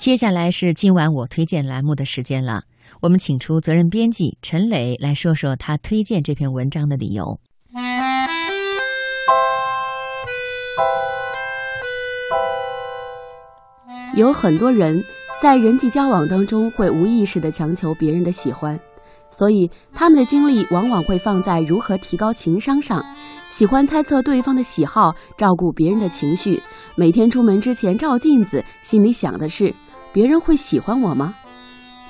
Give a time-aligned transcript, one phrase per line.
[0.00, 2.62] 接下来是今晚我推荐栏目的时间了。
[3.02, 7.38] 我们请出责任编辑陈磊来说说他推荐这篇文章的理由。
[14.16, 15.04] 有很多人
[15.42, 18.80] 在人际交往当中会无意识的强求别人的喜欢，
[19.30, 23.04] 所以他们的精力往往会放在如何提高情商上，
[23.50, 26.58] 喜欢猜测对方的喜好，照顾别人的情绪，
[26.96, 29.74] 每天出门之前照镜子，心里想的是
[30.12, 31.34] 别人会喜欢我吗？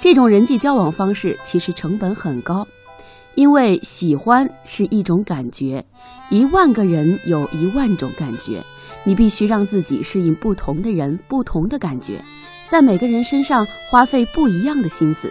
[0.00, 2.66] 这种人际交往方式其实成本很高，
[3.34, 5.84] 因为喜欢是一种感觉，
[6.30, 8.62] 一万个人有一万种感觉，
[9.04, 12.22] 你必须让自己适应不同的人不同的感觉，
[12.66, 15.30] 在每个人身上花费不一样的心思，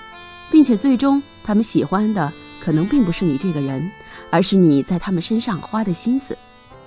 [0.51, 2.31] 并且最终他们喜欢的
[2.63, 3.89] 可能并不是你这个人，
[4.29, 6.37] 而是你在他们身上花的心思。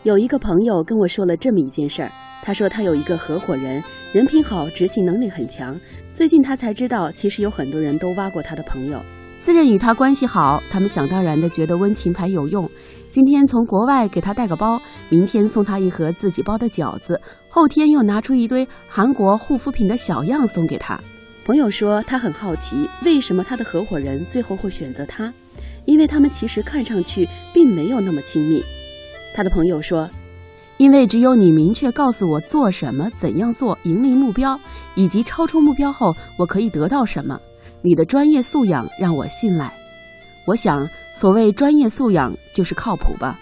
[0.05, 2.11] 有一个朋友跟我说了这么一件事儿。
[2.43, 3.81] 他说他有一个合伙人，
[4.13, 5.79] 人品好，执行能力很强。
[6.13, 9.01] 最近他才知道，其实有很多人都挖过他的朋友，
[9.41, 12.69] 自认与他关系好，他们想当然的觉得温情牌有用。
[13.11, 21.01] 今天从国外给他带个包，明天送他一盒自己包的饺子，后天又拿出一堆韩国护肤品的小样送给他。
[21.45, 25.33] 朋友说他很好奇，为什么他的合伙人最后会选择他？
[25.85, 28.61] 因为他们其实看上去并没有那么亲密。
[29.35, 30.09] 他的朋友说。
[30.79, 34.59] 因为只有你明确告诉我做什么、怎样做、盈利目标，
[34.97, 37.39] 以及超出目标后我可以得到什么，
[37.83, 39.73] 你的专业素养让我信赖。
[40.45, 43.39] 我想，所谓专业素养就是靠谱吧。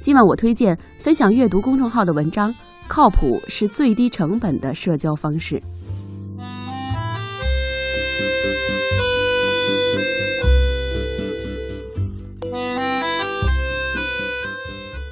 [0.00, 2.54] 今晚我推荐分享阅读公众号的文章，
[2.86, 5.60] 靠谱是最低成本的社交方式。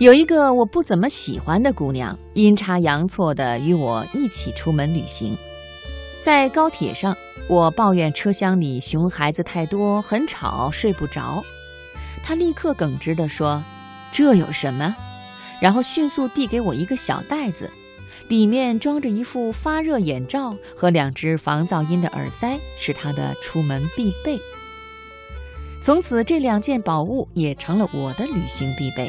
[0.03, 5.39] 有一个我不怎么喜欢的姑娘，阴差阳错的与我一起出门旅行。
[6.21, 11.45] 在高铁上，我抱怨车厢里熊孩子太多，很吵，睡不着。
[12.21, 13.63] 她立刻耿直地说
[14.11, 14.97] ：“这有什么？”
[15.63, 17.71] 然后迅速递给我一个小袋子，
[18.27, 24.37] 里面装着一副发热眼罩和两只防噪音的耳塞，是她的出门必备。
[25.81, 29.09] 从此，这两件宝物也成了我的旅行必备。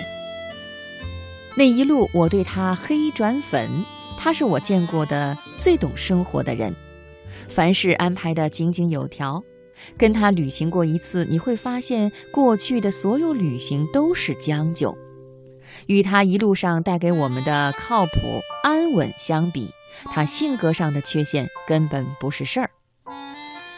[1.55, 3.69] 那一路，我对他黑转粉，
[4.17, 6.75] 他是我见过的最懂生活的人，
[7.47, 9.43] 凡事安排得井井有条。
[9.97, 14.97] 跟他旅行过一次，你会发现过去的所有旅行都是将就。
[15.87, 18.11] 与他一路上带给我们的靠谱
[18.63, 19.69] 安稳相比，
[20.05, 22.69] 他性格上的缺陷根本不是事儿。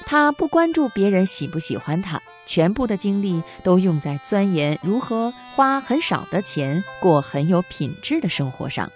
[0.05, 2.21] 他不关注别人喜不喜欢他。
[2.45, 8.91] 全部的精力都用在钻研如何花很少的钱过很有品质的生活上，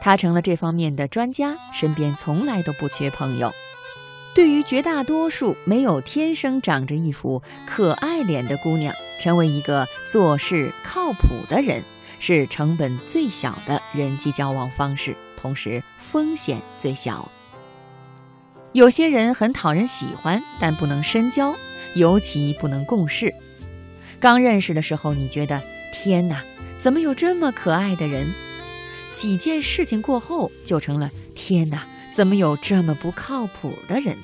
[0.00, 3.52] 他成了这方面的专家，身边从来都不缺朋友。
[4.34, 11.82] 对于绝大多数没有天生长着一副可爱脸的姑娘，成为一个做事靠谱的人，
[12.20, 17.28] 是成本最小的人际交往方式，同时风险最小。
[18.72, 21.52] 有些人很讨人喜欢，但不能深交。
[21.94, 23.32] 尤其不能共事。
[24.20, 25.62] 刚认识的时候，你觉得
[25.92, 26.42] 天哪，
[26.78, 28.26] 怎么有这么可爱的人？
[29.12, 34.16] 几件事情过后，就成了天哪，怎么有这么不靠谱的人？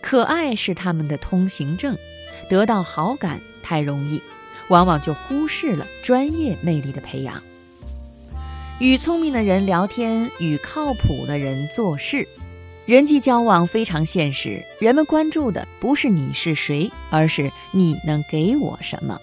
[0.00, 1.96] 可爱是他们的通行证，
[2.48, 4.22] 得到好感太容易，
[4.68, 7.42] 往往就忽视了专业魅力的培养。
[8.78, 12.28] 与聪明的人聊天，与靠谱的人做事。
[12.86, 19.20] 人际交往非常现实，人们关注的不是你是谁，而是你能给我什么。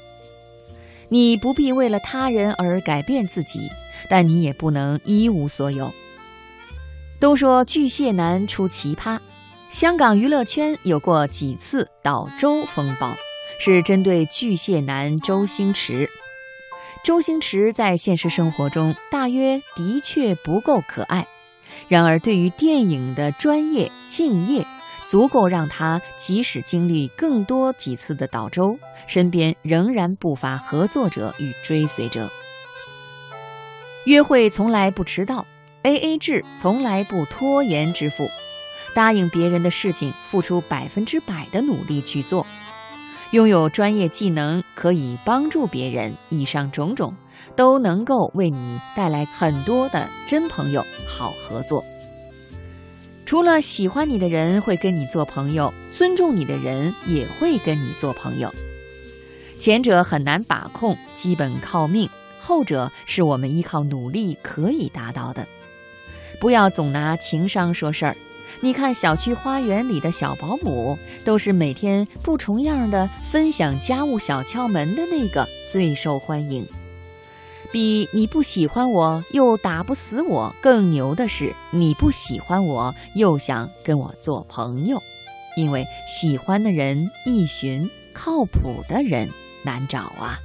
[1.07, 3.71] 你不必为了他人而改变自己，
[4.09, 5.93] 但你也不能一无所有。
[7.21, 9.17] 都说巨蟹男出奇葩，
[9.69, 13.15] 香港娱乐圈有过几次倒周风暴，
[13.61, 16.09] 是针对巨蟹男周星驰。
[17.01, 21.25] 周星驰在现实生活中大约的确不够可爱。
[21.87, 24.65] 然而，对于电影的专业敬业，
[25.05, 28.77] 足够让他即使经历更多几次的倒周，
[29.07, 32.29] 身边仍然不乏合作者与追随者。
[34.05, 35.45] 约会从来不迟到
[35.83, 38.27] ，A A 制从来不拖延支付，
[38.93, 42.45] 答应别人的事情付出百分之百的努力去做。
[43.33, 47.15] 拥有专业技能，可以帮助别人，以上种种
[47.55, 51.83] 都能够为你带来很多的真朋友、好合作。
[53.25, 58.53] 除了喜欢你的人会跟你做朋友，尊重你的人也会跟你做朋友。
[59.57, 62.07] 前者很难把控，基本靠命；
[62.39, 65.47] 后者是我们依靠努力可以达到的。
[66.39, 68.15] 不要总拿情商说事儿，
[68.63, 76.65] 你看小区花园里的小保姆，都是每天不重样的分享家务小窍门的那个最受欢迎。
[77.73, 85.03] 比你不喜欢我又打不死我更牛的是，你不喜欢我又想跟我做朋友，
[85.57, 89.27] 因为喜欢的人易寻，靠谱的人
[89.65, 90.39] 难找啊。